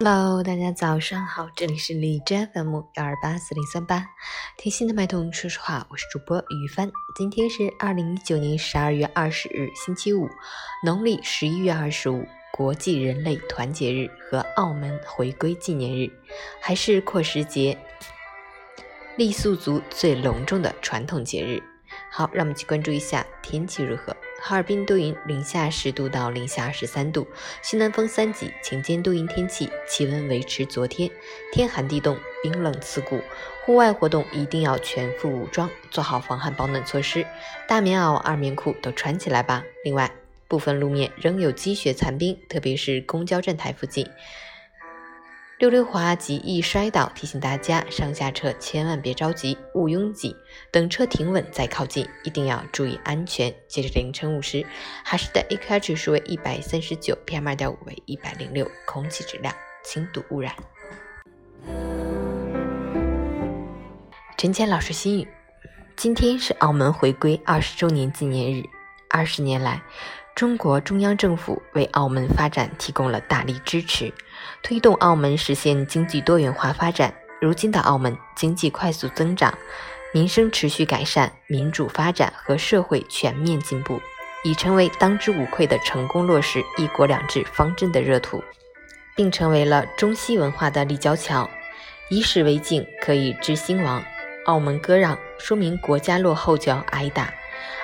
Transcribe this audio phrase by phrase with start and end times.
[0.00, 4.06] Hello，大家早上好，这里是李真 FM 幺二八四零三八，
[4.56, 6.88] 贴心的麦童，说实话，我是主播于帆。
[7.16, 10.28] 今天是二零一九年十二月二十日，星期五，
[10.84, 16.08] 农历十一月二十五，国际人类团结日和澳门回归纪念日，
[16.62, 17.76] 还是阔时节，
[19.16, 21.60] 傈僳族最隆重的传统节日。
[22.08, 24.16] 好，让我们去关注一下天气如何。
[24.40, 27.26] 哈尔滨多云，零下十度到零下二十三度，
[27.60, 31.10] 西南风三级，晴间多云天气，气温维持昨天，
[31.52, 33.20] 天寒地冻，冰冷刺骨，
[33.64, 37.26] 户外活动一定要全副武装，做好防寒保暖措施，
[37.66, 39.64] 大棉袄、二棉裤都穿起来吧。
[39.84, 40.10] 另外，
[40.46, 44.08] 部分路面仍有积雪残冰，特别是公交站台附近。
[45.58, 50.36] 溜溜滑极易摔倒，提醒大家上下车千万别着急，勿拥挤，
[50.70, 53.52] 等车停稳再靠近，一定要注意安全。
[53.66, 54.64] 截至凌晨五时，
[55.04, 59.52] 哈市的 AQI 指数为一百三十九，PM 二点五为一百零六，空气质量
[59.82, 60.54] 轻度污染。
[64.36, 65.26] 陈谦老师心语：
[65.96, 68.62] 今天是澳门回归二十周年纪念日，
[69.10, 69.82] 二十年来。
[70.36, 74.14] 中国中央政府为澳门发展提供了大力支持，
[74.62, 77.14] 推动澳门实现经济多元化发展。
[77.40, 79.56] 如今的澳门经济快速增长，
[80.12, 84.00] 民生持续改善，民主发展和社会全面进步，
[84.42, 88.42] 已成为当之无愧的成功落实“一国两制”方针的热土，
[89.14, 91.48] 并成为了中西文化的立交桥。
[92.10, 94.02] 以史为镜，可以知兴亡；
[94.46, 97.32] 澳门割让，说明国家落后就要挨打。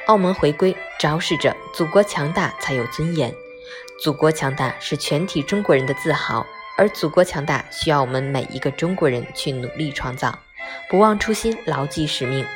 [0.06, 3.32] 澳门回归昭示着祖国强大才有尊严，
[4.02, 10.38] 祖国强大是全体中国人的自豪，而祖国强大需要我们每一个中国人去努力创造，
[10.88, 12.46] 不忘初心，牢记使命。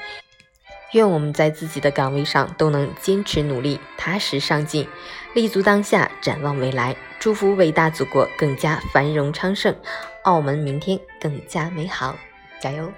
[0.93, 4.89] 愿我们在自己的岗位上都能坚持努力，踏实上进，
[5.35, 6.97] 立足当下，展望未来。
[7.19, 9.75] 祝福伟大祖国更加繁荣昌盛，
[10.23, 12.17] 澳门明天更加美好，
[12.61, 12.91] 加油！